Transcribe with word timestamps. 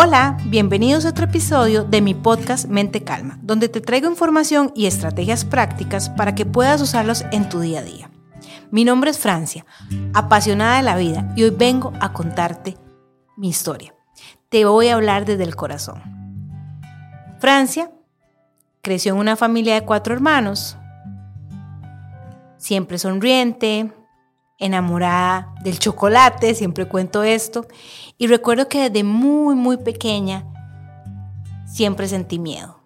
Hola, 0.00 0.36
bienvenidos 0.44 1.04
a 1.04 1.08
otro 1.08 1.24
episodio 1.24 1.82
de 1.82 2.00
mi 2.00 2.14
podcast 2.14 2.66
Mente 2.68 3.02
Calma, 3.02 3.40
donde 3.42 3.68
te 3.68 3.80
traigo 3.80 4.08
información 4.08 4.70
y 4.76 4.86
estrategias 4.86 5.44
prácticas 5.44 6.08
para 6.08 6.36
que 6.36 6.46
puedas 6.46 6.80
usarlos 6.80 7.24
en 7.32 7.48
tu 7.48 7.58
día 7.58 7.80
a 7.80 7.82
día. 7.82 8.08
Mi 8.70 8.84
nombre 8.84 9.10
es 9.10 9.18
Francia, 9.18 9.66
apasionada 10.14 10.76
de 10.76 10.84
la 10.84 10.94
vida, 10.94 11.32
y 11.34 11.42
hoy 11.42 11.50
vengo 11.50 11.92
a 12.00 12.12
contarte 12.12 12.76
mi 13.36 13.48
historia. 13.48 13.92
Te 14.50 14.64
voy 14.64 14.86
a 14.86 14.94
hablar 14.94 15.24
desde 15.24 15.42
el 15.42 15.56
corazón. 15.56 16.00
Francia 17.40 17.90
creció 18.82 19.14
en 19.14 19.18
una 19.18 19.34
familia 19.34 19.74
de 19.74 19.84
cuatro 19.84 20.14
hermanos, 20.14 20.76
siempre 22.56 22.98
sonriente, 22.98 23.92
enamorada 24.58 25.54
del 25.62 25.78
chocolate, 25.78 26.54
siempre 26.54 26.88
cuento 26.88 27.22
esto, 27.22 27.66
y 28.18 28.26
recuerdo 28.26 28.68
que 28.68 28.90
desde 28.90 29.04
muy, 29.04 29.54
muy 29.54 29.76
pequeña 29.78 30.44
siempre 31.66 32.08
sentí 32.08 32.38
miedo. 32.38 32.78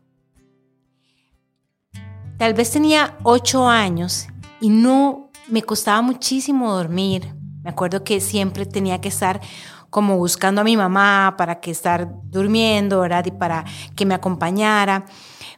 Tal 2.39 2.55
vez 2.55 2.71
tenía 2.71 3.17
ocho 3.23 3.69
años 3.69 4.27
y 4.61 4.69
no 4.69 5.31
me 5.49 5.63
costaba 5.63 6.03
muchísimo 6.03 6.73
dormir. 6.73 7.35
Me 7.63 7.71
acuerdo 7.71 8.03
que 8.03 8.21
siempre 8.21 8.67
tenía 8.67 9.01
que 9.01 9.09
estar 9.09 9.41
como 9.91 10.17
buscando 10.17 10.63
a 10.63 10.65
mi 10.65 10.77
mamá 10.77 11.35
para 11.37 11.61
que 11.61 11.71
estar 11.71 12.09
durmiendo, 12.25 13.01
¿verdad? 13.01 13.27
Y 13.27 13.31
para 13.31 13.65
que 13.95 14.07
me 14.07 14.15
acompañara. 14.15 15.05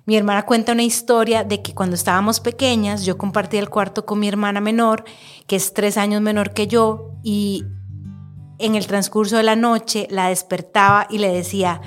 Mi 0.06 0.16
hermana 0.16 0.44
cuenta 0.44 0.72
una 0.72 0.82
historia 0.82 1.44
de 1.44 1.62
que 1.62 1.74
cuando 1.74 1.96
estábamos 1.96 2.40
pequeñas, 2.40 3.06
yo 3.06 3.16
compartía 3.16 3.60
el 3.60 3.70
cuarto 3.70 4.04
con 4.04 4.20
mi 4.20 4.28
hermana 4.28 4.60
menor, 4.60 5.04
que 5.46 5.56
es 5.56 5.72
tres 5.72 5.96
años 5.96 6.20
menor 6.20 6.52
que 6.52 6.66
yo, 6.66 7.12
y 7.22 7.64
en 8.58 8.74
el 8.74 8.86
transcurso 8.86 9.38
de 9.38 9.44
la 9.44 9.56
noche 9.56 10.06
la 10.10 10.28
despertaba 10.28 11.06
y 11.08 11.18
le 11.18 11.32
decía, 11.32 11.80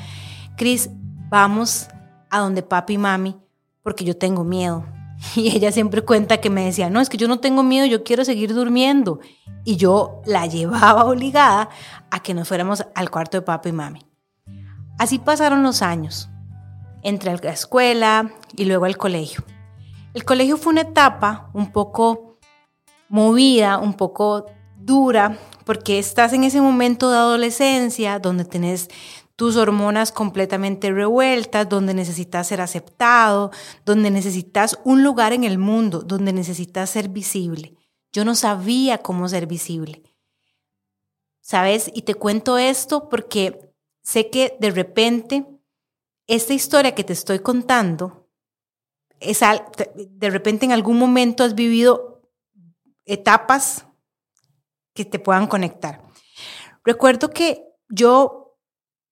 Cris, 0.58 0.90
vamos 1.30 1.90
a 2.32 2.40
donde 2.40 2.64
papi 2.64 2.94
y 2.94 2.98
mami, 2.98 3.38
porque 3.84 4.04
yo 4.04 4.18
tengo 4.18 4.44
miedo. 4.44 4.86
Y 5.36 5.56
ella 5.56 5.72
siempre 5.72 6.04
cuenta 6.04 6.38
que 6.38 6.52
me 6.52 6.66
decía, 6.66 6.90
no, 6.90 7.02
es 7.02 7.09
que 7.09 7.18
yo 7.18 7.28
no 7.28 7.40
tengo 7.40 7.64
miedo, 7.64 7.86
yo 7.88 8.04
quiero 8.04 8.24
seguir 8.24 8.54
durmiendo. 8.54 9.20
Y 9.64 9.76
yo 9.76 10.22
la 10.26 10.46
llevaba 10.46 11.06
obligada 11.09 11.70
a 12.09 12.20
que 12.22 12.34
nos 12.34 12.48
fuéramos 12.48 12.84
al 12.96 13.12
cuarto 13.12 13.38
de 13.38 13.42
papi 13.44 13.70
y 13.70 13.74
mami. 13.74 14.00
Así 14.98 15.20
pasaron 15.20 15.62
los 15.62 15.84
años 15.84 16.30
entre 17.03 17.38
la 17.38 17.52
escuela 17.52 18.31
y 18.56 18.66
luego 18.66 18.86
al 18.86 18.98
colegio. 18.98 19.44
El 20.14 20.26
colegio 20.26 20.58
fue 20.58 20.73
una 20.73 20.81
etapa 20.81 21.50
un 21.53 21.72
poco 21.72 22.38
movida, 23.09 23.78
un 23.78 23.94
poco 23.94 24.45
dura, 24.78 25.38
porque 25.66 26.00
estás 26.00 26.34
en 26.34 26.44
ese 26.44 26.62
momento 26.62 27.09
de 27.12 27.18
adolescencia 27.18 28.20
donde 28.20 28.45
tenés 28.45 28.90
tus 29.36 29.56
hormonas 29.56 30.12
completamente 30.12 30.92
revueltas, 30.92 31.70
donde 31.70 31.94
necesitas 31.94 32.48
ser 32.48 32.59
aceptado, 32.59 33.52
donde 33.86 34.09
necesitas 34.09 34.80
un 34.84 35.03
lugar 35.03 35.31
en 35.31 35.44
el 35.44 35.59
mundo, 35.59 36.02
donde 36.02 36.34
necesitas 36.34 36.90
ser 36.90 37.09
visible. 37.09 37.75
Yo 38.12 38.25
no 38.25 38.34
sabía 38.34 38.98
cómo 38.98 39.30
ser 39.30 39.45
visible. 39.45 40.02
¿Sabes? 41.42 41.92
Y 41.94 42.02
te 42.02 42.16
cuento 42.16 42.58
esto 42.58 43.09
porque 43.09 43.72
sé 44.02 44.30
que 44.31 44.58
de 44.59 44.72
repente 44.72 45.45
esta 46.28 46.53
historia 46.53 46.94
que 46.94 47.03
te 47.03 47.14
estoy 47.14 47.39
contando, 47.39 48.28
es 49.20 49.39
de 49.95 50.30
repente 50.30 50.66
en 50.66 50.72
algún 50.72 51.00
momento 51.00 51.44
has 51.44 51.56
vivido 51.56 52.22
etapas 53.06 53.85
que 54.94 55.06
te 55.06 55.19
puedan 55.19 55.47
conectar. 55.47 56.02
Recuerdo 56.84 57.29
que 57.29 57.63
yo, 57.90 58.57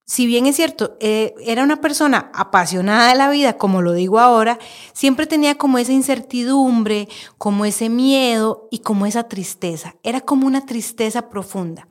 si 0.06 0.28
bien 0.28 0.46
es 0.46 0.58
cierto, 0.58 0.98
eh, 1.00 1.34
era 1.40 1.64
una 1.64 1.82
persona 1.82 2.32
apasionada 2.34 3.10
de 3.10 3.16
la 3.16 3.30
vida, 3.30 3.58
como 3.58 3.82
lo 3.82 3.94
digo 3.94 4.20
ahora, 4.20 4.60
siempre 4.94 5.26
tenía 5.26 5.58
como 5.58 5.78
esa 5.78 5.94
incertidumbre, 5.94 7.08
como 7.38 7.66
ese 7.66 7.90
miedo 7.90 8.68
y 8.72 8.80
como 8.80 9.06
esa 9.06 9.28
tristeza. 9.28 9.96
Era 10.04 10.22
como 10.22 10.46
una 10.48 10.66
tristeza 10.66 11.30
profunda. 11.30 11.88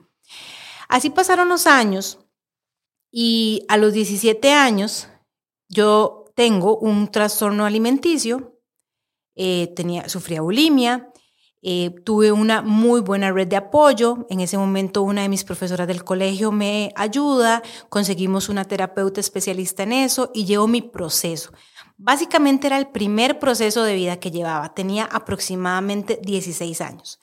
Así 0.88 1.10
pasaron 1.10 1.49
los 1.49 1.66
años 1.66 2.20
y 3.10 3.65
a 3.69 3.76
los 3.76 3.93
17 3.93 4.53
años 4.53 5.09
yo 5.75 6.25
tengo 6.35 6.79
un 6.79 7.09
trastorno 7.09 7.67
alimenticio, 7.67 8.61
eh, 9.35 9.73
tenía, 9.75 10.09
sufría 10.09 10.41
bulimia, 10.41 11.12
eh, 11.67 11.95
tuve 12.05 12.31
una 12.31 12.62
muy 12.62 13.01
buena 13.01 13.33
red 13.33 13.49
de 13.49 13.57
apoyo. 13.57 14.27
En 14.31 14.41
ese 14.41 14.59
momento 14.59 15.03
una 15.03 15.23
de 15.23 15.29
mis 15.29 15.45
profesoras 15.45 15.89
del 15.89 16.05
colegio 16.05 16.53
me 16.53 16.93
ayuda, 16.95 17.62
conseguimos 17.89 18.49
una 18.49 18.65
terapeuta 18.65 19.21
especialista 19.21 19.83
en 19.83 19.93
eso 19.93 20.31
y 20.35 20.45
llevo 20.45 20.67
mi 20.67 20.83
proceso. 20.83 21.53
Básicamente 21.97 22.67
era 22.67 22.79
el 22.79 22.89
primer 22.89 23.39
proceso 23.39 23.83
de 23.83 23.95
vida 23.95 24.19
que 24.19 24.31
llevaba. 24.31 24.75
Tenía 24.75 25.05
aproximadamente 25.05 26.21
16 26.23 26.81
años. 26.81 27.19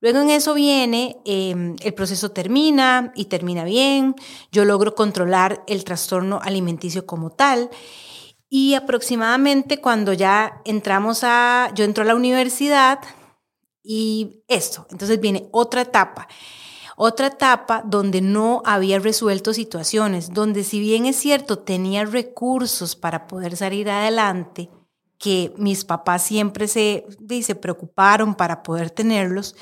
Luego 0.00 0.20
en 0.20 0.30
eso 0.30 0.54
viene, 0.54 1.16
em, 1.24 1.74
el 1.80 1.94
proceso 1.94 2.30
termina 2.30 3.12
y 3.16 3.24
termina 3.24 3.64
bien, 3.64 4.14
yo 4.52 4.64
logro 4.64 4.94
controlar 4.94 5.64
el 5.66 5.82
trastorno 5.84 6.38
alimenticio 6.42 7.04
como 7.04 7.30
tal. 7.30 7.70
Y 8.48 8.74
aproximadamente 8.74 9.80
cuando 9.80 10.12
ya 10.12 10.62
entramos 10.64 11.24
a, 11.24 11.72
yo 11.74 11.84
entro 11.84 12.04
a 12.04 12.06
la 12.06 12.14
universidad 12.14 13.00
y 13.82 14.44
esto, 14.48 14.86
entonces 14.90 15.20
viene 15.20 15.48
otra 15.52 15.82
etapa. 15.82 16.28
Otra 16.96 17.28
etapa 17.28 17.82
donde 17.84 18.20
no 18.20 18.62
había 18.64 18.98
resuelto 18.98 19.54
situaciones, 19.54 20.32
donde 20.32 20.64
si 20.64 20.80
bien 20.80 21.06
es 21.06 21.16
cierto 21.16 21.58
tenía 21.58 22.04
recursos 22.04 22.96
para 22.96 23.26
poder 23.28 23.56
salir 23.56 23.88
adelante, 23.88 24.68
que 25.18 25.52
mis 25.56 25.84
papás 25.84 26.22
siempre 26.22 26.68
se, 26.68 27.06
se 27.42 27.54
preocuparon 27.54 28.34
para 28.34 28.62
poder 28.62 28.90
tenerlos, 28.90 29.54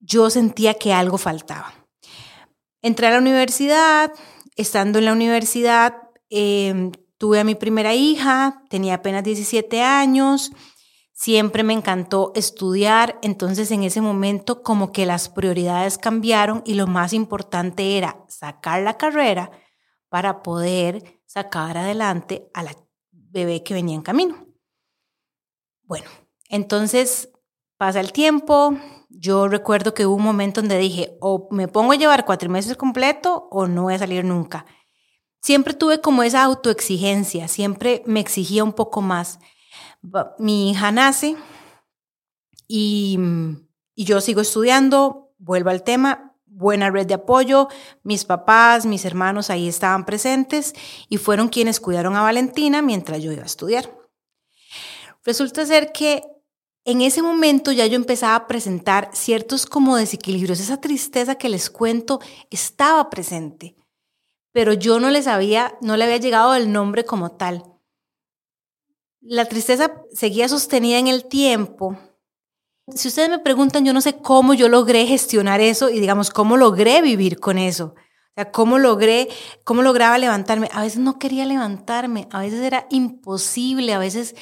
yo 0.00 0.30
sentía 0.30 0.74
que 0.74 0.92
algo 0.92 1.18
faltaba. 1.18 1.74
Entré 2.82 3.08
a 3.08 3.10
la 3.10 3.18
universidad, 3.18 4.12
estando 4.56 4.98
en 4.98 5.06
la 5.06 5.12
universidad, 5.12 5.94
em, 6.30 6.92
tuve 7.18 7.40
a 7.40 7.44
mi 7.44 7.54
primera 7.54 7.94
hija, 7.94 8.62
tenía 8.70 8.94
apenas 8.94 9.24
17 9.24 9.82
años, 9.82 10.52
siempre 11.12 11.64
me 11.64 11.72
encantó 11.72 12.30
estudiar, 12.36 13.18
entonces 13.22 13.72
en 13.72 13.82
ese 13.82 14.00
momento 14.00 14.62
como 14.62 14.92
que 14.92 15.04
las 15.04 15.28
prioridades 15.28 15.98
cambiaron 15.98 16.62
y 16.64 16.74
lo 16.74 16.86
más 16.86 17.12
importante 17.12 17.98
era 17.98 18.24
sacar 18.28 18.82
la 18.82 18.96
carrera 18.96 19.50
para 20.08 20.42
poder 20.42 21.20
sacar 21.26 21.76
adelante 21.76 22.48
a 22.54 22.62
la 22.62 22.72
bebé 23.10 23.64
que 23.64 23.74
venía 23.74 23.96
en 23.96 24.02
camino. 24.02 24.46
Bueno, 25.82 26.08
entonces 26.48 27.30
pasa 27.76 27.98
el 27.98 28.12
tiempo, 28.12 28.78
yo 29.08 29.48
recuerdo 29.48 29.94
que 29.94 30.06
hubo 30.06 30.16
un 30.16 30.22
momento 30.22 30.60
donde 30.60 30.78
dije, 30.78 31.16
o 31.20 31.48
me 31.50 31.68
pongo 31.68 31.92
a 31.92 31.96
llevar 31.96 32.24
cuatro 32.24 32.50
meses 32.50 32.76
completo 32.76 33.48
o 33.50 33.66
no 33.66 33.84
voy 33.84 33.94
a 33.94 33.98
salir 33.98 34.24
nunca. 34.24 34.66
Siempre 35.40 35.74
tuve 35.74 36.00
como 36.00 36.22
esa 36.22 36.42
autoexigencia, 36.42 37.48
siempre 37.48 38.02
me 38.06 38.20
exigía 38.20 38.64
un 38.64 38.72
poco 38.72 39.00
más. 39.00 39.38
Mi 40.38 40.70
hija 40.70 40.92
nace 40.92 41.36
y, 42.66 43.18
y 43.94 44.04
yo 44.04 44.20
sigo 44.20 44.40
estudiando, 44.40 45.32
vuelvo 45.38 45.70
al 45.70 45.84
tema, 45.84 46.34
buena 46.44 46.90
red 46.90 47.06
de 47.06 47.14
apoyo, 47.14 47.68
mis 48.02 48.24
papás, 48.24 48.84
mis 48.84 49.04
hermanos 49.04 49.48
ahí 49.48 49.68
estaban 49.68 50.04
presentes 50.04 50.74
y 51.08 51.16
fueron 51.16 51.48
quienes 51.48 51.80
cuidaron 51.80 52.16
a 52.16 52.22
Valentina 52.22 52.82
mientras 52.82 53.22
yo 53.22 53.32
iba 53.32 53.42
a 53.42 53.46
estudiar. 53.46 53.96
Resulta 55.24 55.64
ser 55.66 55.92
que 55.92 56.22
en 56.88 57.02
ese 57.02 57.20
momento 57.20 57.70
ya 57.70 57.84
yo 57.84 57.96
empezaba 57.96 58.34
a 58.34 58.46
presentar 58.46 59.10
ciertos 59.12 59.66
como 59.66 59.98
desequilibrios, 59.98 60.58
esa 60.58 60.80
tristeza 60.80 61.34
que 61.34 61.50
les 61.50 61.68
cuento 61.68 62.18
estaba 62.48 63.10
presente, 63.10 63.76
pero 64.52 64.72
yo 64.72 64.98
no 64.98 65.10
les 65.10 65.26
había, 65.26 65.76
no 65.82 65.98
le 65.98 66.04
había 66.04 66.16
llegado 66.16 66.54
el 66.54 66.72
nombre 66.72 67.04
como 67.04 67.32
tal. 67.32 67.62
La 69.20 69.44
tristeza 69.44 70.02
seguía 70.14 70.48
sostenida 70.48 70.98
en 70.98 71.08
el 71.08 71.26
tiempo. 71.26 71.98
Si 72.94 73.08
ustedes 73.08 73.28
me 73.28 73.38
preguntan, 73.38 73.84
yo 73.84 73.92
no 73.92 74.00
sé 74.00 74.22
cómo 74.22 74.54
yo 74.54 74.70
logré 74.70 75.06
gestionar 75.06 75.60
eso 75.60 75.90
y 75.90 76.00
digamos, 76.00 76.30
cómo 76.30 76.56
logré 76.56 77.02
vivir 77.02 77.38
con 77.38 77.58
eso. 77.58 77.96
O 77.96 78.32
sea, 78.34 78.50
cómo 78.50 78.78
logré, 78.78 79.28
cómo 79.62 79.82
lograba 79.82 80.16
levantarme. 80.16 80.70
A 80.72 80.80
veces 80.80 81.00
no 81.00 81.18
quería 81.18 81.44
levantarme, 81.44 82.28
a 82.30 82.40
veces 82.40 82.62
era 82.62 82.86
imposible, 82.88 83.92
a 83.92 83.98
veces 83.98 84.34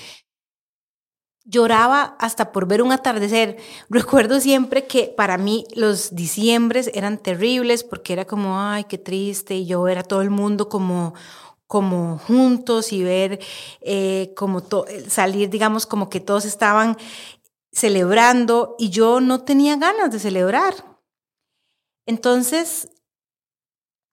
lloraba 1.47 2.17
hasta 2.19 2.53
por 2.53 2.67
ver 2.67 2.83
un 2.83 2.93
atardecer. 2.93 3.57
Recuerdo 3.89 4.41
siempre 4.41 4.87
que 4.87 5.13
para 5.17 5.39
mí 5.39 5.65
los 5.75 6.15
diciembres 6.15 6.91
eran 6.93 7.19
terribles 7.19 7.85
porque 7.85 8.13
era 8.13 8.27
como, 8.27 8.61
ay, 8.61 8.85
qué 8.85 8.99
triste, 8.99 9.55
y 9.55 9.67
yo 9.67 9.89
era 9.89 10.03
todo 10.03 10.23
el 10.23 10.31
mundo 10.31 10.69
como 10.69 11.15
como 11.69 12.19
juntos 12.19 12.93
y 12.93 13.03
ver 13.03 13.41
eh, 13.81 14.33
como 14.37 14.63
salir, 15.09 15.51
digamos, 15.51 15.85
como 15.85 16.09
que 16.09 16.21
todos 16.21 16.45
estaban 16.45 16.97
celebrando 17.73 18.77
y 18.79 18.91
yo 18.91 19.21
no 19.21 19.43
tenía 19.43 19.77
ganas 19.77 20.13
de 20.13 20.21
celebrar. 20.21 20.75
Entonces, 22.07 22.89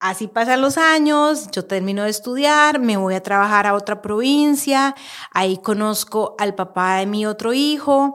Así 0.04 0.28
pasan 0.28 0.60
los 0.60 0.76
años, 0.76 1.50
yo 1.50 1.64
termino 1.64 2.02
de 2.02 2.10
estudiar, 2.10 2.78
me 2.78 2.98
voy 2.98 3.14
a 3.14 3.22
trabajar 3.22 3.66
a 3.66 3.72
otra 3.72 4.02
provincia, 4.02 4.94
ahí 5.30 5.56
conozco 5.56 6.34
al 6.38 6.54
papá 6.54 6.96
de 6.96 7.06
mi 7.06 7.24
otro 7.24 7.54
hijo, 7.54 8.14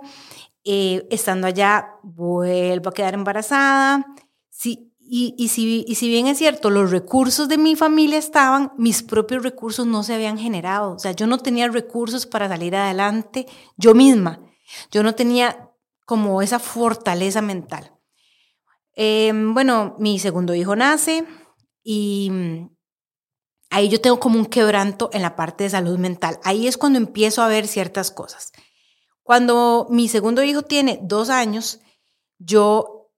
eh, 0.64 1.08
estando 1.10 1.48
allá 1.48 1.96
vuelvo 2.04 2.92
a 2.92 2.94
quedar 2.94 3.16
embarazada. 3.16 4.06
Sí, 4.52 4.94
y, 5.00 5.34
y, 5.36 5.48
si, 5.48 5.84
y 5.88 5.96
si 5.96 6.10
bien 6.10 6.28
es 6.28 6.38
cierto, 6.38 6.70
los 6.70 6.92
recursos 6.92 7.50
de 7.50 7.58
mi 7.58 7.76
familia 7.76 8.20
estaban, 8.20 8.72
mis 8.78 9.02
propios 9.02 9.42
recursos 9.42 9.88
no 9.88 10.04
se 10.04 10.14
habían 10.14 10.38
generado. 10.38 10.92
O 10.92 11.00
sea, 11.00 11.14
yo 11.14 11.26
no 11.26 11.40
tenía 11.40 11.70
recursos 11.70 12.28
para 12.28 12.48
salir 12.48 12.76
adelante 12.76 13.48
yo 13.78 13.96
misma. 13.96 14.42
Yo 14.92 15.02
no 15.02 15.16
tenía 15.16 15.72
como 16.06 16.44
esa 16.44 16.60
fortaleza 16.60 17.42
mental. 17.42 17.92
Em, 18.94 19.56
bueno, 19.56 19.96
mi 19.98 20.20
segundo 20.20 20.54
hijo 20.54 20.76
nace 20.76 21.26
y 21.84 22.30
mm, 22.32 22.70
ahí 23.70 23.90
yo 23.90 24.02
tengo 24.02 24.20
como 24.20 24.40
un 24.40 24.46
quebranto 24.46 25.10
en 25.14 25.22
la 25.22 25.36
parte 25.36 25.64
de 25.64 25.70
salud 25.70 25.98
mental. 25.98 26.40
Ahí 26.44 26.68
es 26.68 26.78
cuando 26.78 26.98
empiezo 26.98 27.42
a 27.42 27.48
ver 27.48 27.68
ciertas 27.68 28.12
cosas. 28.12 28.52
Cuando 29.24 29.88
mi 29.90 30.08
segundo 30.08 30.44
hijo 30.44 30.64
tiene 30.64 31.00
dos 31.04 31.30
años, 31.30 31.80
yo 32.40 33.12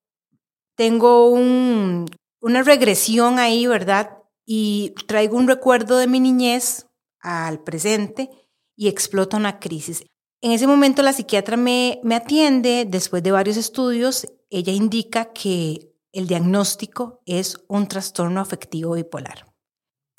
tengo 0.76 1.30
una 1.30 2.64
regresión 2.64 3.40
ahí, 3.40 3.68
¿verdad? 3.68 4.18
Y 4.46 4.94
traigo 5.08 5.38
un 5.38 5.48
recuerdo 5.48 5.98
de 5.98 6.08
mi 6.08 6.20
niñez 6.20 6.88
al 7.20 7.64
presente 7.64 8.30
y 8.76 8.88
explota 8.88 9.38
una 9.38 9.60
crisis. 9.60 10.04
En 10.42 10.52
ese 10.52 10.66
momento 10.66 11.04
la 11.04 11.14
psiquiatra 11.14 11.56
me, 11.56 12.00
me 12.04 12.16
atiende, 12.16 12.86
después 12.90 13.22
de 13.22 13.32
varios 13.32 13.58
estudios, 13.58 14.28
ella 14.50 14.74
indica 14.74 15.32
que 15.32 15.91
el 16.12 16.28
diagnóstico 16.28 17.22
es 17.26 17.58
un 17.68 17.88
trastorno 17.88 18.42
afectivo 18.42 18.94
bipolar. 18.94 19.46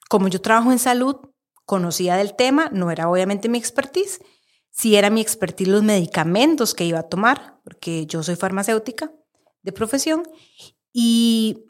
Como 0.08 0.28
yo 0.28 0.40
trabajo 0.40 0.72
en 0.72 0.78
salud, 0.78 1.16
conocía 1.64 2.16
del 2.16 2.34
tema, 2.34 2.68
no 2.72 2.90
era 2.90 3.08
obviamente 3.08 3.48
mi 3.48 3.58
expertise, 3.58 4.20
sí 4.70 4.96
era 4.96 5.10
mi 5.10 5.20
expertise 5.20 5.68
los 5.68 5.82
medicamentos 5.82 6.74
que 6.74 6.84
iba 6.84 6.98
a 6.98 7.08
tomar, 7.08 7.60
porque 7.64 8.06
yo 8.06 8.22
soy 8.22 8.36
farmacéutica 8.36 9.12
de 9.62 9.72
profesión, 9.72 10.22
y 10.92 11.64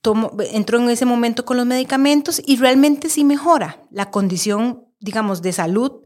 tomo, 0.00 0.32
entro 0.52 0.78
en 0.78 0.88
ese 0.90 1.04
momento 1.04 1.44
con 1.44 1.56
los 1.56 1.66
medicamentos 1.66 2.42
y 2.44 2.56
realmente 2.56 3.08
sí 3.08 3.24
mejora 3.24 3.86
la 3.90 4.10
condición, 4.10 4.86
digamos, 5.00 5.42
de 5.42 5.52
salud 5.52 6.02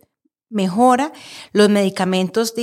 mejora, 0.51 1.13
los 1.53 1.69
medicamentos 1.71 2.55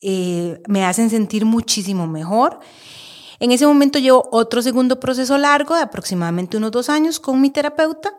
eh, 0.00 0.62
me 0.68 0.84
hacen 0.84 1.10
sentir 1.10 1.44
muchísimo 1.44 2.06
mejor. 2.06 2.60
En 3.38 3.52
ese 3.52 3.66
momento 3.66 3.98
llevo 3.98 4.28
otro 4.32 4.62
segundo 4.62 4.98
proceso 5.00 5.36
largo 5.38 5.74
de 5.74 5.82
aproximadamente 5.82 6.56
unos 6.56 6.70
dos 6.70 6.88
años 6.88 7.20
con 7.20 7.40
mi 7.40 7.50
terapeuta 7.50 8.18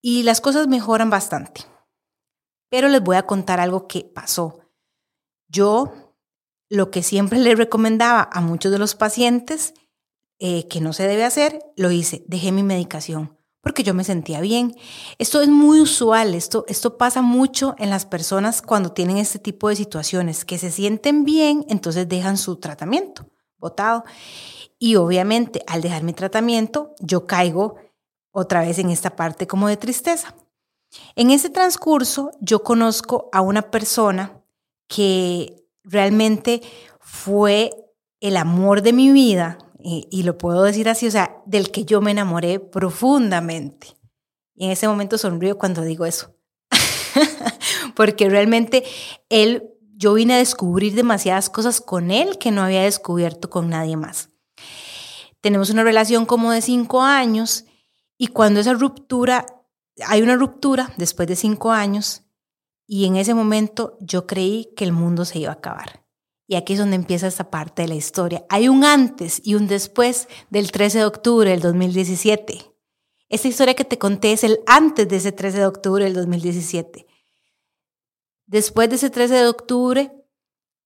y 0.00 0.22
las 0.22 0.40
cosas 0.40 0.68
mejoran 0.68 1.10
bastante. 1.10 1.62
Pero 2.70 2.88
les 2.88 3.02
voy 3.02 3.16
a 3.16 3.26
contar 3.26 3.60
algo 3.60 3.86
que 3.86 4.04
pasó. 4.04 4.60
Yo 5.48 5.92
lo 6.68 6.90
que 6.90 7.02
siempre 7.02 7.38
le 7.40 7.54
recomendaba 7.54 8.28
a 8.32 8.40
muchos 8.40 8.72
de 8.72 8.78
los 8.78 8.94
pacientes 8.94 9.74
eh, 10.38 10.66
que 10.68 10.80
no 10.80 10.92
se 10.92 11.06
debe 11.06 11.24
hacer, 11.24 11.60
lo 11.76 11.90
hice, 11.90 12.24
dejé 12.26 12.52
mi 12.52 12.62
medicación 12.62 13.38
porque 13.60 13.82
yo 13.82 13.94
me 13.94 14.04
sentía 14.04 14.42
bien. 14.42 14.76
Esto 15.18 15.40
es 15.40 15.48
muy 15.48 15.80
usual, 15.80 16.34
esto, 16.34 16.66
esto 16.68 16.98
pasa 16.98 17.22
mucho 17.22 17.74
en 17.78 17.88
las 17.88 18.04
personas 18.04 18.60
cuando 18.60 18.92
tienen 18.92 19.16
este 19.16 19.38
tipo 19.38 19.70
de 19.70 19.76
situaciones, 19.76 20.44
que 20.44 20.58
se 20.58 20.70
sienten 20.70 21.24
bien, 21.24 21.64
entonces 21.70 22.06
dejan 22.06 22.36
su 22.36 22.56
tratamiento 22.56 23.26
Y 24.78 24.96
obviamente 24.96 25.62
al 25.66 25.82
dejar 25.82 26.02
mi 26.02 26.12
tratamiento, 26.12 26.94
yo 27.00 27.26
caigo 27.26 27.76
otra 28.32 28.60
vez 28.60 28.78
en 28.78 28.90
esta 28.90 29.16
parte 29.16 29.46
como 29.46 29.68
de 29.68 29.76
tristeza. 29.76 30.34
En 31.16 31.30
ese 31.30 31.50
transcurso, 31.50 32.30
yo 32.40 32.62
conozco 32.62 33.28
a 33.32 33.40
una 33.40 33.62
persona 33.62 34.42
que 34.88 35.64
realmente 35.82 36.62
fue 37.00 37.72
el 38.20 38.36
amor 38.36 38.82
de 38.82 38.92
mi 38.92 39.10
vida, 39.12 39.58
y, 39.86 40.22
lo 40.22 40.38
puedo 40.38 40.62
decir 40.62 40.88
así, 40.88 41.06
o 41.06 41.10
sea, 41.10 41.42
del 41.44 41.70
que 41.70 41.84
yo 41.84 42.00
me 42.00 42.10
enamoré 42.10 42.58
profundamente. 42.58 43.88
Y 44.54 44.64
en 44.64 44.70
ese 44.70 44.88
momento 44.88 45.18
sonrío 45.18 45.58
cuando 45.58 45.82
digo 45.82 46.06
eso. 46.06 46.34
Porque 47.94 48.30
realmente 48.30 48.82
él, 49.28 49.73
yo 49.96 50.14
vine 50.14 50.34
a 50.34 50.38
descubrir 50.38 50.94
demasiadas 50.94 51.50
cosas 51.50 51.80
con 51.80 52.10
él 52.10 52.38
que 52.38 52.50
no 52.50 52.62
había 52.62 52.82
descubierto 52.82 53.50
con 53.50 53.68
nadie 53.70 53.96
más. 53.96 54.30
Tenemos 55.40 55.70
una 55.70 55.84
relación 55.84 56.26
como 56.26 56.52
de 56.52 56.62
cinco 56.62 57.02
años 57.02 57.64
y 58.16 58.28
cuando 58.28 58.60
esa 58.60 58.72
ruptura, 58.72 59.46
hay 60.06 60.22
una 60.22 60.36
ruptura 60.36 60.92
después 60.96 61.28
de 61.28 61.36
cinco 61.36 61.70
años 61.70 62.22
y 62.86 63.06
en 63.06 63.16
ese 63.16 63.34
momento 63.34 63.96
yo 64.00 64.26
creí 64.26 64.72
que 64.76 64.84
el 64.84 64.92
mundo 64.92 65.24
se 65.24 65.38
iba 65.38 65.50
a 65.50 65.54
acabar. 65.54 66.04
Y 66.46 66.56
aquí 66.56 66.74
es 66.74 66.78
donde 66.78 66.96
empieza 66.96 67.26
esta 67.26 67.50
parte 67.50 67.82
de 67.82 67.88
la 67.88 67.94
historia. 67.94 68.44
Hay 68.50 68.68
un 68.68 68.84
antes 68.84 69.40
y 69.44 69.54
un 69.54 69.66
después 69.66 70.28
del 70.50 70.72
13 70.72 70.98
de 70.98 71.04
octubre 71.06 71.50
del 71.50 71.60
2017. 71.60 72.70
Esta 73.30 73.48
historia 73.48 73.74
que 73.74 73.84
te 73.84 73.98
conté 73.98 74.32
es 74.32 74.44
el 74.44 74.60
antes 74.66 75.08
de 75.08 75.16
ese 75.16 75.32
13 75.32 75.58
de 75.58 75.66
octubre 75.66 76.04
del 76.04 76.14
2017. 76.14 77.06
Después 78.46 78.88
de 78.88 78.96
ese 78.96 79.10
13 79.10 79.34
de 79.34 79.48
octubre, 79.48 80.12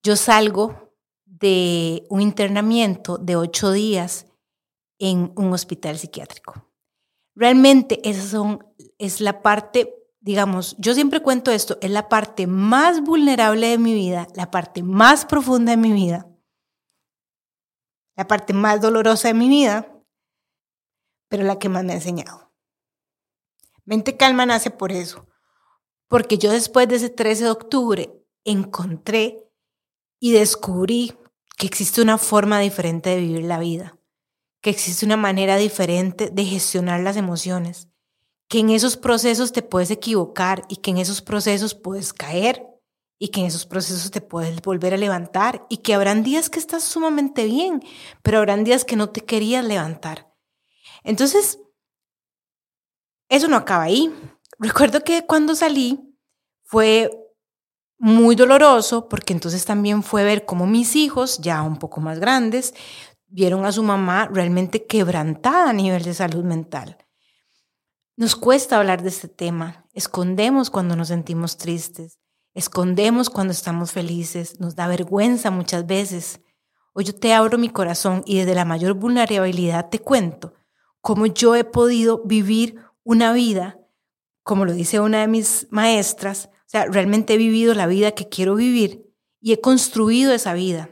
yo 0.02 0.16
salgo 0.16 0.94
de 1.24 2.06
un 2.08 2.20
internamiento 2.20 3.18
de 3.18 3.36
ocho 3.36 3.72
días 3.72 4.26
en 4.98 5.32
un 5.36 5.52
hospital 5.52 5.98
psiquiátrico. 5.98 6.70
Realmente 7.34 8.00
esa 8.08 8.58
es 8.98 9.20
la 9.20 9.42
parte 9.42 9.98
digamos, 10.20 10.76
yo 10.78 10.94
siempre 10.94 11.22
cuento 11.22 11.50
esto, 11.50 11.78
es 11.80 11.90
la 11.90 12.08
parte 12.08 12.46
más 12.46 13.02
vulnerable 13.02 13.68
de 13.68 13.78
mi 13.78 13.94
vida, 13.94 14.28
la 14.34 14.50
parte 14.50 14.82
más 14.82 15.24
profunda 15.24 15.70
de 15.70 15.76
mi 15.76 15.92
vida, 15.92 16.28
la 18.16 18.26
parte 18.26 18.52
más 18.52 18.80
dolorosa 18.80 19.28
de 19.28 19.34
mi 19.34 19.48
vida, 19.48 19.90
pero 21.28 21.44
la 21.44 21.58
que 21.58 21.68
más 21.68 21.84
me 21.84 21.92
ha 21.92 21.96
enseñado. 21.96 22.52
Mente 23.84 24.16
calma 24.16 24.44
nace 24.44 24.70
por 24.70 24.92
eso, 24.92 25.26
porque 26.08 26.38
yo 26.38 26.50
después 26.50 26.88
de 26.88 26.96
ese 26.96 27.10
13 27.10 27.44
de 27.44 27.50
octubre 27.50 28.12
encontré 28.44 29.44
y 30.18 30.32
descubrí 30.32 31.14
que 31.56 31.66
existe 31.66 32.02
una 32.02 32.18
forma 32.18 32.60
diferente 32.60 33.10
de 33.10 33.20
vivir 33.20 33.44
la 33.44 33.58
vida, 33.58 33.98
que 34.60 34.70
existe 34.70 35.04
una 35.04 35.16
manera 35.16 35.56
diferente 35.56 36.30
de 36.30 36.44
gestionar 36.44 37.00
las 37.00 37.16
emociones, 37.16 37.88
que 38.48 38.60
en 38.60 38.70
esos 38.70 38.96
procesos 38.96 39.52
te 39.52 39.62
puedes 39.62 39.90
equivocar 39.90 40.64
y 40.68 40.76
que 40.76 40.90
en 40.90 40.98
esos 40.98 41.20
procesos 41.20 41.74
puedes 41.74 42.12
caer 42.12 42.66
y 43.18 43.28
que 43.28 43.40
en 43.40 43.46
esos 43.46 43.66
procesos 43.66 44.10
te 44.10 44.20
puedes 44.20 44.62
volver 44.62 44.94
a 44.94 44.96
levantar 44.96 45.66
y 45.68 45.78
que 45.78 45.92
habrán 45.92 46.22
días 46.22 46.48
que 46.48 46.58
estás 46.58 46.84
sumamente 46.84 47.44
bien, 47.44 47.82
pero 48.22 48.38
habrán 48.38 48.64
días 48.64 48.84
que 48.84 48.96
no 48.96 49.10
te 49.10 49.20
querías 49.22 49.64
levantar. 49.64 50.32
Entonces, 51.02 51.58
eso 53.28 53.48
no 53.48 53.56
acaba 53.56 53.82
ahí. 53.82 54.14
Recuerdo 54.58 55.02
que 55.02 55.24
cuando 55.24 55.54
salí 55.54 56.00
fue 56.64 57.10
muy 57.98 58.36
doloroso 58.36 59.08
porque 59.08 59.32
entonces 59.32 59.64
también 59.64 60.02
fue 60.02 60.24
ver 60.24 60.44
cómo 60.44 60.66
mis 60.66 60.96
hijos, 60.96 61.38
ya 61.38 61.62
un 61.62 61.76
poco 61.76 62.00
más 62.00 62.18
grandes, 62.18 62.74
vieron 63.26 63.64
a 63.64 63.72
su 63.72 63.82
mamá 63.82 64.28
realmente 64.32 64.86
quebrantada 64.86 65.70
a 65.70 65.72
nivel 65.72 66.02
de 66.02 66.14
salud 66.14 66.44
mental. 66.44 66.96
Nos 68.16 68.34
cuesta 68.34 68.78
hablar 68.78 69.02
de 69.02 69.10
este 69.10 69.28
tema. 69.28 69.86
Escondemos 69.92 70.70
cuando 70.70 70.96
nos 70.96 71.08
sentimos 71.08 71.56
tristes. 71.56 72.18
Escondemos 72.52 73.30
cuando 73.30 73.52
estamos 73.52 73.92
felices. 73.92 74.58
Nos 74.58 74.74
da 74.74 74.88
vergüenza 74.88 75.52
muchas 75.52 75.86
veces. 75.86 76.40
Hoy 76.94 77.04
yo 77.04 77.14
te 77.14 77.32
abro 77.32 77.58
mi 77.58 77.68
corazón 77.68 78.24
y 78.26 78.38
desde 78.38 78.56
la 78.56 78.64
mayor 78.64 78.94
vulnerabilidad 78.94 79.88
te 79.88 80.00
cuento 80.00 80.54
cómo 81.00 81.26
yo 81.26 81.54
he 81.54 81.62
podido 81.62 82.24
vivir 82.24 82.80
una 83.04 83.32
vida, 83.32 83.77
como 84.48 84.64
lo 84.64 84.72
dice 84.72 84.98
una 84.98 85.20
de 85.20 85.28
mis 85.28 85.66
maestras, 85.68 86.48
o 86.50 86.70
sea, 86.70 86.86
realmente 86.86 87.34
he 87.34 87.36
vivido 87.36 87.74
la 87.74 87.86
vida 87.86 88.12
que 88.12 88.30
quiero 88.30 88.54
vivir 88.54 89.14
y 89.42 89.52
he 89.52 89.60
construido 89.60 90.32
esa 90.32 90.54
vida. 90.54 90.88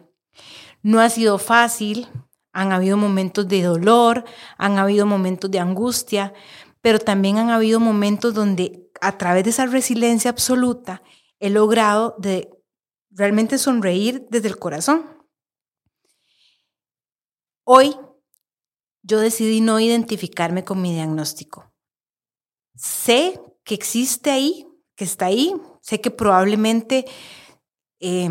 No 0.82 1.00
ha 1.00 1.08
sido 1.08 1.38
fácil, 1.38 2.06
han 2.52 2.72
habido 2.72 2.98
momentos 2.98 3.48
de 3.48 3.62
dolor, 3.62 4.26
han 4.58 4.78
habido 4.78 5.06
momentos 5.06 5.50
de 5.50 5.58
angustia, 5.58 6.34
pero 6.82 6.98
también 6.98 7.38
han 7.38 7.48
habido 7.48 7.80
momentos 7.80 8.34
donde 8.34 8.90
a 9.00 9.16
través 9.16 9.44
de 9.44 9.50
esa 9.50 9.64
resiliencia 9.64 10.30
absoluta 10.30 11.02
he 11.40 11.48
logrado 11.48 12.14
de 12.18 12.50
realmente 13.08 13.56
sonreír 13.56 14.26
desde 14.28 14.48
el 14.48 14.58
corazón. 14.58 15.25
Hoy 17.64 17.96
yo 19.02 19.18
decidí 19.18 19.62
no 19.62 19.80
identificarme 19.80 20.62
con 20.62 20.82
mi 20.82 20.92
diagnóstico. 20.92 21.72
Sé 22.76 23.40
que 23.64 23.75
existe 23.75 24.30
ahí, 24.30 24.66
que 24.95 25.04
está 25.04 25.26
ahí, 25.26 25.54
sé 25.80 26.00
que 26.00 26.11
probablemente 26.11 27.06
eh, 28.00 28.28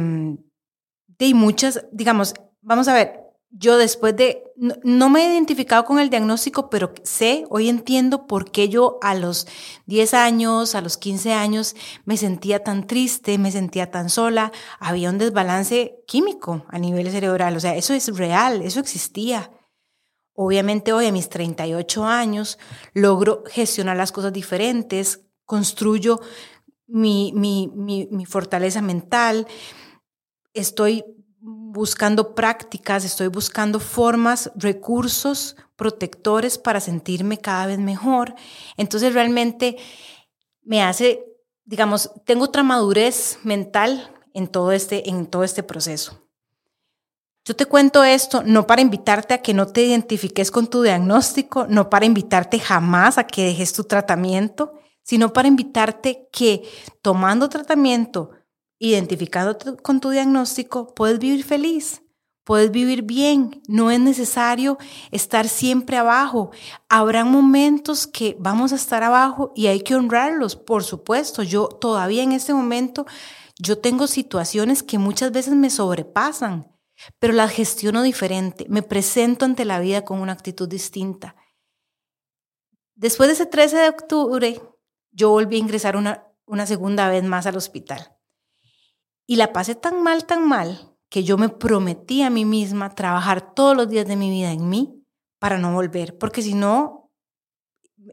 de 1.17 1.33
muchas, 1.33 1.85
digamos, 1.91 2.33
vamos 2.61 2.87
a 2.87 2.93
ver, 2.93 3.25
yo 3.57 3.77
después 3.77 4.15
de, 4.17 4.43
no, 4.83 5.09
me 5.09 5.25
he 5.25 5.33
identificado 5.33 5.85
con 5.85 5.99
el 5.99 6.09
diagnóstico, 6.09 6.69
pero 6.69 6.93
sé, 7.03 7.45
hoy 7.49 7.69
entiendo 7.69 8.27
por 8.27 8.51
qué 8.51 8.67
yo 8.67 8.99
a 9.01 9.15
los 9.15 9.47
10 9.85 10.13
años, 10.13 10.75
a 10.75 10.81
los 10.81 10.97
15 10.97 11.33
años, 11.33 11.75
me 12.03 12.17
sentía 12.17 12.63
tan 12.63 12.85
triste, 12.85 13.37
me 13.37 13.51
sentía 13.51 13.91
tan 13.91 14.09
sola, 14.09 14.51
había 14.79 15.09
un 15.09 15.17
desbalance 15.17 16.03
químico 16.05 16.65
a 16.67 16.79
nivel 16.79 17.09
cerebral, 17.11 17.55
o 17.55 17.59
sea, 17.59 17.75
eso 17.75 17.93
es 17.93 18.15
real, 18.17 18.61
eso 18.61 18.81
existía. 18.81 19.51
Obviamente 20.35 20.91
hoy 20.91 21.05
a 21.05 21.13
mis 21.13 21.29
38 21.29 22.05
años 22.05 22.59
logro 22.93 23.43
gestionar 23.47 23.95
las 23.95 24.11
cosas 24.11 24.33
diferentes, 24.33 25.21
construyo 25.45 26.19
mi, 26.87 27.31
mi, 27.33 27.71
mi, 27.73 28.25
fortaleza 28.25 28.81
mental, 28.81 29.47
estoy 30.53 31.05
buscando 31.39 32.35
prácticas, 32.35 33.05
estoy 33.05 33.27
buscando 33.27 33.79
formas, 33.79 34.51
recursos 34.55 35.55
protectores 35.77 36.57
para 36.57 36.81
sentirme 36.81 37.37
cada 37.37 37.67
vez 37.67 37.79
mejor. 37.79 38.35
Entonces 38.75 39.13
realmente 39.13 39.77
me 40.63 40.83
hace, 40.83 41.23
digamos, 41.63 42.11
tengo 42.25 42.43
otra 42.45 42.63
madurez 42.63 43.39
mental 43.43 44.11
en 44.33 44.47
todo 44.47 44.73
este, 44.73 45.09
en 45.09 45.27
todo 45.27 45.45
este 45.45 45.63
proceso. 45.63 46.24
Yo 47.47 47.55
te 47.55 47.67
cuento 47.67 48.03
esto 48.03 48.41
no 48.43 48.65
para 48.65 48.81
invitarte 48.81 49.35
a 49.35 49.41
que 49.43 49.53
no 49.53 49.67
te 49.67 49.83
identifiques 49.83 50.49
con 50.49 50.65
tu 50.65 50.81
diagnóstico, 50.81 51.67
no 51.67 51.91
para 51.91 52.07
invitarte 52.07 52.59
jamás 52.59 53.19
a 53.19 53.27
que 53.27 53.45
dejes 53.45 53.71
tu 53.71 53.83
tratamiento, 53.83 54.73
sino 55.03 55.31
para 55.31 55.47
invitarte 55.47 56.27
que 56.31 56.63
tomando 57.03 57.47
tratamiento, 57.47 58.31
identificándote 58.79 59.77
con 59.77 59.99
tu 59.99 60.09
diagnóstico, 60.09 60.95
puedes 60.95 61.19
vivir 61.19 61.43
feliz, 61.43 62.01
puedes 62.43 62.71
vivir 62.71 63.03
bien. 63.03 63.61
No 63.67 63.91
es 63.91 63.99
necesario 63.99 64.79
estar 65.11 65.47
siempre 65.47 65.97
abajo. 65.97 66.49
Habrá 66.89 67.25
momentos 67.25 68.07
que 68.07 68.35
vamos 68.39 68.71
a 68.71 68.75
estar 68.75 69.03
abajo 69.03 69.51
y 69.55 69.67
hay 69.67 69.81
que 69.81 69.93
honrarlos, 69.93 70.55
por 70.55 70.83
supuesto. 70.83 71.43
Yo 71.43 71.67
todavía 71.67 72.23
en 72.23 72.31
este 72.31 72.55
momento, 72.55 73.05
yo 73.59 73.77
tengo 73.77 74.07
situaciones 74.07 74.81
que 74.81 74.97
muchas 74.97 75.31
veces 75.31 75.53
me 75.53 75.69
sobrepasan, 75.69 76.74
pero 77.19 77.33
las 77.33 77.51
gestiono 77.51 78.01
diferente. 78.01 78.65
Me 78.69 78.83
presento 78.83 79.45
ante 79.45 79.65
la 79.65 79.79
vida 79.79 80.03
con 80.03 80.19
una 80.19 80.33
actitud 80.33 80.67
distinta. 80.67 81.35
Después 82.95 83.27
de 83.27 83.33
ese 83.33 83.45
13 83.45 83.77
de 83.77 83.89
octubre, 83.89 84.61
yo 85.11 85.29
volví 85.29 85.57
a 85.57 85.59
ingresar 85.59 85.97
una, 85.97 86.27
una 86.45 86.65
segunda 86.65 87.09
vez 87.09 87.23
más 87.23 87.45
al 87.45 87.57
hospital. 87.57 88.17
Y 89.27 89.35
la 89.37 89.51
pasé 89.53 89.75
tan 89.75 90.01
mal, 90.01 90.25
tan 90.25 90.47
mal, 90.47 90.95
que 91.09 91.23
yo 91.23 91.37
me 91.37 91.49
prometí 91.49 92.21
a 92.21 92.29
mí 92.29 92.45
misma 92.45 92.93
trabajar 92.93 93.53
todos 93.53 93.75
los 93.75 93.89
días 93.89 94.07
de 94.07 94.15
mi 94.15 94.29
vida 94.29 94.51
en 94.51 94.69
mí 94.69 95.03
para 95.39 95.57
no 95.57 95.73
volver, 95.73 96.17
porque 96.17 96.41
si 96.41 96.53
no, 96.53 97.04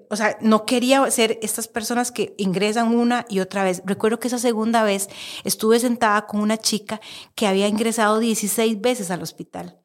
o 0.08 0.16
sea, 0.16 0.38
no 0.40 0.64
quería 0.64 1.10
ser 1.10 1.38
estas 1.42 1.68
personas 1.68 2.12
que 2.12 2.34
ingresan 2.38 2.94
una 2.94 3.26
y 3.28 3.40
otra 3.40 3.64
vez. 3.64 3.82
Recuerdo 3.84 4.20
que 4.20 4.28
esa 4.28 4.38
segunda 4.38 4.82
vez 4.82 5.08
estuve 5.44 5.80
sentada 5.80 6.26
con 6.26 6.40
una 6.40 6.58
chica 6.58 7.00
que 7.34 7.46
había 7.46 7.68
ingresado 7.68 8.18
16 8.18 8.80
veces 8.80 9.10
al 9.10 9.22
hospital. 9.22 9.80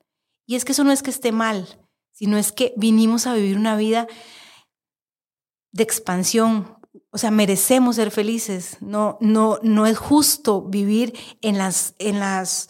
Y 0.45 0.55
es 0.55 0.65
que 0.65 0.71
eso 0.71 0.83
no 0.83 0.91
es 0.91 1.03
que 1.03 1.09
esté 1.09 1.31
mal, 1.31 1.67
sino 2.11 2.37
es 2.37 2.51
que 2.51 2.73
vinimos 2.77 3.27
a 3.27 3.33
vivir 3.33 3.57
una 3.57 3.75
vida 3.75 4.07
de 5.71 5.83
expansión, 5.83 6.77
o 7.11 7.17
sea, 7.17 7.31
merecemos 7.31 7.97
ser 7.97 8.11
felices. 8.11 8.77
No, 8.79 9.17
no, 9.21 9.59
no 9.61 9.85
es 9.85 9.97
justo 9.97 10.61
vivir 10.61 11.13
en 11.41 11.57
las, 11.57 11.95
en 11.99 12.19
las, 12.19 12.69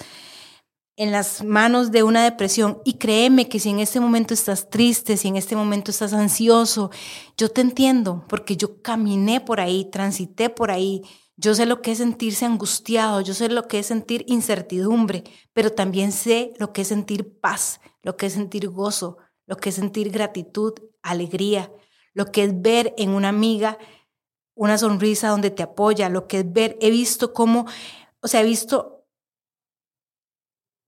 en 0.97 1.11
las 1.11 1.43
manos 1.43 1.91
de 1.91 2.03
una 2.03 2.23
depresión. 2.23 2.81
Y 2.83 2.95
créeme 2.95 3.47
que 3.47 3.59
si 3.59 3.69
en 3.69 3.79
este 3.79 3.99
momento 3.99 4.33
estás 4.33 4.69
triste, 4.69 5.15
si 5.15 5.29
en 5.29 5.37
este 5.37 5.55
momento 5.55 5.91
estás 5.91 6.11
ansioso, 6.11 6.91
yo 7.37 7.49
te 7.49 7.61
entiendo, 7.61 8.25
porque 8.27 8.57
yo 8.57 8.81
caminé 8.81 9.39
por 9.39 9.61
ahí, 9.61 9.89
transité 9.89 10.49
por 10.49 10.71
ahí. 10.71 11.03
Yo 11.37 11.55
sé 11.55 11.65
lo 11.65 11.81
que 11.81 11.91
es 11.91 11.99
sentirse 11.99 12.45
angustiado, 12.45 13.21
yo 13.21 13.33
sé 13.33 13.47
lo 13.47 13.67
que 13.67 13.79
es 13.79 13.85
sentir 13.85 14.25
incertidumbre, 14.27 15.23
pero 15.53 15.71
también 15.71 16.11
sé 16.11 16.53
lo 16.57 16.73
que 16.73 16.81
es 16.81 16.89
sentir 16.89 17.39
paz, 17.39 17.79
lo 18.01 18.17
que 18.17 18.25
es 18.25 18.33
sentir 18.33 18.67
gozo, 18.67 19.17
lo 19.45 19.55
que 19.55 19.69
es 19.69 19.75
sentir 19.75 20.09
gratitud, 20.09 20.73
alegría, 21.03 21.71
lo 22.13 22.25
que 22.31 22.43
es 22.43 22.61
ver 22.61 22.93
en 22.97 23.11
una 23.11 23.29
amiga 23.29 23.77
una 24.57 24.77
sonrisa 24.77 25.29
donde 25.29 25.51
te 25.51 25.63
apoya, 25.63 26.09
lo 26.09 26.27
que 26.27 26.39
es 26.39 26.51
ver, 26.51 26.77
he 26.81 26.89
visto 26.89 27.31
cómo, 27.31 27.67
o 28.21 28.27
sea, 28.27 28.41
he 28.41 28.43
visto 28.43 28.96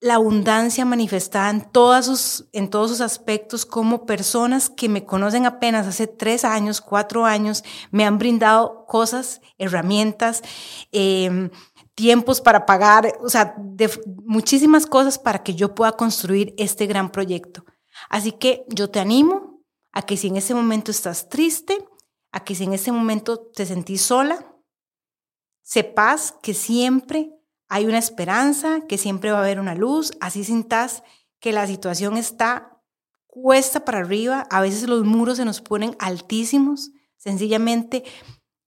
la 0.02 0.16
abundancia 0.16 0.86
manifestada 0.86 1.50
en, 1.50 1.70
todos 1.72 2.06
sus 2.06 3.02
aspectos, 3.02 3.66
como 3.66 4.06
personas 4.06 4.70
que 4.70 4.88
me 4.88 5.06
conocen 5.06 5.46
apenas 5.46 5.88
hace 5.88 6.08
tres 6.08 6.46
años, 6.46 6.80
cuatro 6.80 7.26
años, 7.26 7.64
me 7.92 8.06
han 8.06 8.18
brindado 8.18 8.86
cosas, 8.86 9.42
herramientas, 9.58 10.42
em, 10.92 11.50
tiempos 11.96 12.40
para 12.40 12.66
pagar, 12.66 13.14
o 13.22 13.28
sea, 13.28 13.56
muchísimas 14.24 14.86
cosas 14.86 15.20
para 15.20 15.44
que 15.44 15.54
yo 15.54 15.76
pueda 15.76 15.92
construir 15.92 16.54
este 16.58 16.86
gran 16.86 17.12
proyecto. 17.12 17.66
Así 18.10 18.32
que 18.32 18.64
yo 18.70 18.90
te 18.90 19.02
animo 19.02 19.66
a 19.92 20.04
que 20.04 20.16
si 20.16 20.28
en 20.28 20.38
ese 20.38 20.54
momento 20.54 20.92
estás 20.92 21.28
triste, 21.28 21.86
a 22.32 22.46
que 22.46 22.56
si 22.56 22.64
en 22.64 22.74
ese 22.74 22.94
momento 22.94 23.38
te 23.38 23.66
sentís 23.66 24.02
sola, 24.02 24.56
sepas 25.62 26.34
que 26.42 26.54
siempre 26.54 27.39
hay 27.70 27.86
una 27.86 27.98
esperanza, 27.98 28.82
que 28.88 28.98
siempre 28.98 29.32
va 29.32 29.38
a 29.38 29.44
haber 29.44 29.60
una 29.60 29.76
luz, 29.76 30.12
así 30.20 30.44
sintas 30.44 31.04
que 31.40 31.54
la 31.54 31.68
situación 31.68 32.18
está 32.18 32.82
cuesta 33.28 33.86
para 33.86 34.00
arriba, 34.00 34.48
a 34.50 34.62
veces 34.62 34.90
los 34.90 35.06
muros 35.06 35.38
se 35.38 35.46
nos 35.46 35.62
ponen 35.62 35.96
altísimos, 36.00 36.92
sencillamente 37.16 38.04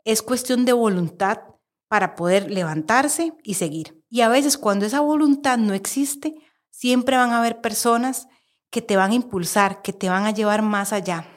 es 0.04 0.22
cuestión 0.22 0.64
de 0.64 0.72
voluntad 0.72 1.40
para 1.88 2.14
poder 2.14 2.50
levantarse 2.50 3.34
y 3.42 3.54
seguir. 3.54 4.02
Y 4.08 4.22
a 4.22 4.28
veces 4.28 4.56
cuando 4.56 4.86
esa 4.86 5.00
voluntad 5.00 5.58
no 5.58 5.74
existe, 5.74 6.34
siempre 6.70 7.16
van 7.16 7.32
a 7.32 7.38
haber 7.38 7.60
personas 7.60 8.28
que 8.70 8.80
te 8.80 8.96
van 8.96 9.10
a 9.10 9.14
impulsar, 9.14 9.82
que 9.82 9.92
te 9.92 10.08
van 10.08 10.24
a 10.24 10.30
llevar 10.30 10.62
más 10.62 10.92
allá 10.94 11.28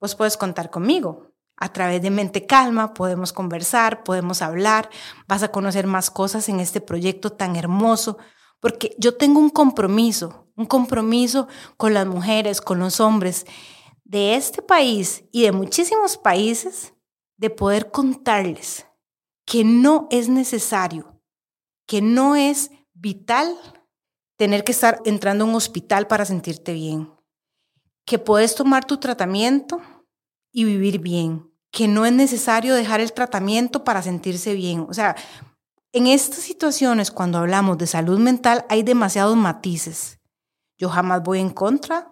pues 0.00 0.16
puedes 0.16 0.36
contar 0.36 0.70
conmigo. 0.70 1.29
A 1.60 1.72
través 1.72 2.00
de 2.00 2.10
Mente 2.10 2.46
Calma 2.46 2.94
podemos 2.94 3.34
conversar, 3.34 4.02
podemos 4.02 4.40
hablar, 4.40 4.88
vas 5.28 5.42
a 5.42 5.52
conocer 5.52 5.86
más 5.86 6.10
cosas 6.10 6.48
en 6.48 6.58
este 6.58 6.80
proyecto 6.80 7.30
tan 7.32 7.54
hermoso, 7.54 8.16
porque 8.60 8.96
yo 8.98 9.16
tengo 9.16 9.38
un 9.38 9.50
compromiso, 9.50 10.50
un 10.56 10.64
compromiso 10.64 11.48
con 11.76 11.92
las 11.92 12.06
mujeres, 12.06 12.62
con 12.62 12.78
los 12.78 12.98
hombres 12.98 13.44
de 14.04 14.36
este 14.36 14.62
país 14.62 15.24
y 15.32 15.42
de 15.42 15.52
muchísimos 15.52 16.16
países, 16.16 16.94
de 17.36 17.50
poder 17.50 17.90
contarles 17.90 18.86
que 19.44 19.62
no 19.62 20.08
es 20.10 20.30
necesario, 20.30 21.20
que 21.86 22.00
no 22.00 22.36
es 22.36 22.70
vital 22.94 23.54
tener 24.36 24.64
que 24.64 24.72
estar 24.72 25.02
entrando 25.04 25.44
a 25.44 25.48
un 25.48 25.54
hospital 25.54 26.06
para 26.06 26.24
sentirte 26.24 26.72
bien, 26.72 27.12
que 28.06 28.18
puedes 28.18 28.54
tomar 28.54 28.86
tu 28.86 28.96
tratamiento 28.96 29.82
y 30.52 30.64
vivir 30.64 30.98
bien, 30.98 31.49
que 31.70 31.88
no 31.88 32.06
es 32.06 32.12
necesario 32.12 32.74
dejar 32.74 33.00
el 33.00 33.12
tratamiento 33.12 33.84
para 33.84 34.02
sentirse 34.02 34.54
bien. 34.54 34.86
O 34.88 34.94
sea, 34.94 35.16
en 35.92 36.06
estas 36.06 36.40
situaciones, 36.40 37.10
cuando 37.10 37.38
hablamos 37.38 37.78
de 37.78 37.86
salud 37.86 38.18
mental, 38.18 38.64
hay 38.68 38.82
demasiados 38.82 39.36
matices. 39.36 40.18
Yo 40.78 40.88
jamás 40.88 41.22
voy 41.22 41.40
en 41.40 41.50
contra 41.50 42.08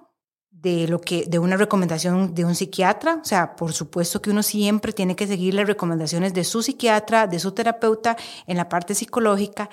de 0.50 0.88
lo 0.88 1.00
que 1.00 1.24
de 1.26 1.38
una 1.38 1.56
recomendación 1.56 2.34
de 2.34 2.44
un 2.44 2.54
psiquiatra, 2.56 3.20
o 3.22 3.24
sea, 3.24 3.54
por 3.54 3.72
supuesto 3.72 4.20
que 4.20 4.30
uno 4.30 4.42
siempre 4.42 4.92
tiene 4.92 5.14
que 5.14 5.28
seguir 5.28 5.54
las 5.54 5.68
recomendaciones 5.68 6.34
de 6.34 6.42
su 6.42 6.62
psiquiatra, 6.62 7.28
de 7.28 7.38
su 7.38 7.52
terapeuta 7.52 8.16
en 8.46 8.56
la 8.56 8.68
parte 8.68 8.94
psicológica, 8.94 9.70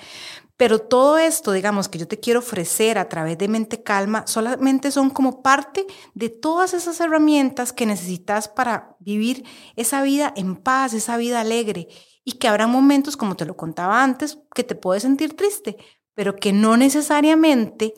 pero 0.56 0.78
todo 0.78 1.18
esto, 1.18 1.52
digamos, 1.52 1.88
que 1.88 1.98
yo 1.98 2.08
te 2.08 2.18
quiero 2.18 2.40
ofrecer 2.40 2.98
a 2.98 3.08
través 3.08 3.36
de 3.36 3.48
Mente 3.48 3.82
Calma, 3.82 4.26
solamente 4.26 4.90
son 4.90 5.10
como 5.10 5.42
parte 5.42 5.86
de 6.14 6.30
todas 6.30 6.72
esas 6.72 6.98
herramientas 7.00 7.74
que 7.74 7.84
necesitas 7.84 8.48
para 8.48 8.96
vivir 8.98 9.44
esa 9.76 10.02
vida 10.02 10.32
en 10.34 10.56
paz, 10.56 10.94
esa 10.94 11.18
vida 11.18 11.40
alegre. 11.40 11.88
Y 12.24 12.32
que 12.32 12.48
habrá 12.48 12.66
momentos, 12.66 13.16
como 13.16 13.36
te 13.36 13.44
lo 13.44 13.56
contaba 13.56 14.02
antes, 14.02 14.38
que 14.54 14.64
te 14.64 14.74
puedes 14.74 15.02
sentir 15.02 15.36
triste, 15.36 15.76
pero 16.14 16.36
que 16.36 16.52
no 16.54 16.78
necesariamente 16.78 17.94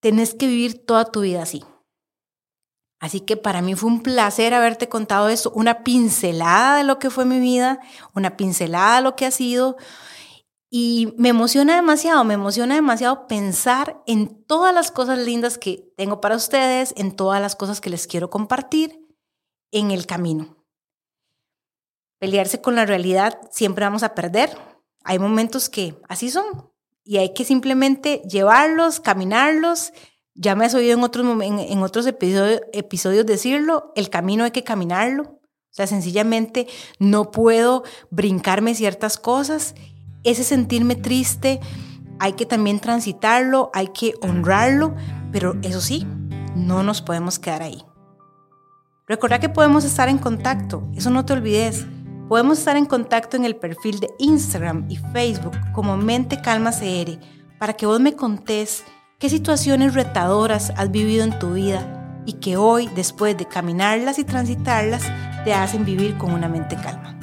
tenés 0.00 0.34
que 0.34 0.46
vivir 0.46 0.84
toda 0.84 1.06
tu 1.06 1.22
vida 1.22 1.42
así. 1.42 1.64
Así 3.00 3.20
que 3.20 3.36
para 3.36 3.62
mí 3.62 3.74
fue 3.74 3.88
un 3.88 4.02
placer 4.02 4.54
haberte 4.54 4.88
contado 4.88 5.28
eso, 5.28 5.50
una 5.54 5.82
pincelada 5.82 6.76
de 6.76 6.84
lo 6.84 6.98
que 6.98 7.10
fue 7.10 7.24
mi 7.24 7.38
vida, 7.38 7.80
una 8.14 8.36
pincelada 8.36 8.96
de 8.96 9.02
lo 9.02 9.16
que 9.16 9.24
ha 9.24 9.30
sido, 9.30 9.76
y 10.70 11.14
me 11.16 11.30
emociona 11.30 11.76
demasiado, 11.76 12.24
me 12.24 12.34
emociona 12.34 12.74
demasiado 12.74 13.26
pensar 13.26 14.02
en 14.06 14.44
todas 14.44 14.74
las 14.74 14.90
cosas 14.90 15.18
lindas 15.18 15.56
que 15.56 15.92
tengo 15.96 16.20
para 16.20 16.36
ustedes, 16.36 16.92
en 16.96 17.16
todas 17.16 17.40
las 17.40 17.56
cosas 17.56 17.80
que 17.80 17.90
les 17.90 18.06
quiero 18.06 18.28
compartir 18.28 19.00
en 19.72 19.90
el 19.90 20.06
camino. 20.06 20.56
Pelearse 22.18 22.60
con 22.60 22.74
la 22.74 22.84
realidad 22.84 23.40
siempre 23.50 23.84
vamos 23.84 24.02
a 24.02 24.14
perder. 24.14 24.50
Hay 25.04 25.18
momentos 25.18 25.68
que 25.68 25.96
así 26.08 26.30
son 26.30 26.70
y 27.04 27.16
hay 27.16 27.32
que 27.32 27.44
simplemente 27.44 28.20
llevarlos, 28.28 29.00
caminarlos. 29.00 29.92
Ya 30.34 30.54
me 30.54 30.66
has 30.66 30.74
oído 30.74 30.94
en 30.94 31.02
otros, 31.02 31.42
en, 31.42 31.82
otros 31.82 32.06
episodios, 32.06 32.60
episodios 32.72 33.24
decirlo, 33.24 33.92
el 33.96 34.10
camino 34.10 34.44
hay 34.44 34.50
que 34.50 34.64
caminarlo. 34.64 35.22
O 35.22 35.74
sea, 35.78 35.86
sencillamente 35.86 36.66
no 36.98 37.30
puedo 37.30 37.84
brincarme 38.10 38.74
ciertas 38.74 39.16
cosas. 39.16 39.74
Ese 40.24 40.44
sentirme 40.44 40.96
triste 40.96 41.60
hay 42.18 42.32
que 42.32 42.46
también 42.46 42.80
transitarlo, 42.80 43.70
hay 43.72 43.88
que 43.88 44.14
honrarlo, 44.22 44.94
pero 45.32 45.56
eso 45.62 45.80
sí, 45.80 46.06
no 46.56 46.82
nos 46.82 47.02
podemos 47.02 47.38
quedar 47.38 47.62
ahí. 47.62 47.82
Recuerda 49.06 49.40
que 49.40 49.48
podemos 49.48 49.84
estar 49.84 50.08
en 50.08 50.18
contacto, 50.18 50.88
eso 50.94 51.10
no 51.10 51.24
te 51.24 51.32
olvides. 51.32 51.86
Podemos 52.28 52.58
estar 52.58 52.76
en 52.76 52.84
contacto 52.84 53.38
en 53.38 53.44
el 53.44 53.56
perfil 53.56 54.00
de 54.00 54.10
Instagram 54.18 54.84
y 54.90 54.96
Facebook 54.96 55.56
como 55.72 55.96
Mente 55.96 56.42
Calma 56.42 56.72
CR 56.72 57.18
para 57.58 57.72
que 57.72 57.86
vos 57.86 58.00
me 58.00 58.14
contés 58.14 58.84
qué 59.18 59.30
situaciones 59.30 59.94
retadoras 59.94 60.72
has 60.76 60.90
vivido 60.90 61.24
en 61.24 61.38
tu 61.38 61.54
vida 61.54 62.22
y 62.26 62.34
que 62.34 62.58
hoy, 62.58 62.90
después 62.94 63.36
de 63.38 63.46
caminarlas 63.46 64.18
y 64.18 64.24
transitarlas, 64.24 65.02
te 65.44 65.54
hacen 65.54 65.86
vivir 65.86 66.18
con 66.18 66.32
una 66.32 66.48
mente 66.48 66.76
calma. 66.76 67.17